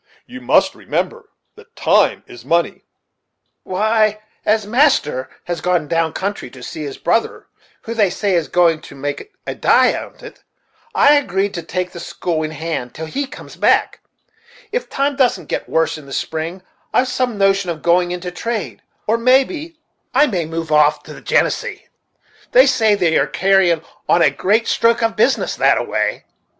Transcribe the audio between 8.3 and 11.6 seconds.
is going to make a die on't, I agreed